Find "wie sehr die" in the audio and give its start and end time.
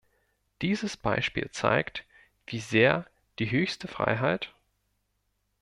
2.47-3.51